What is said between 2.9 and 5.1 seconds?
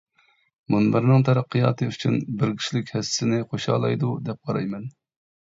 ھەسسىسىنى قوشالايدۇ دەپ قارايمەن.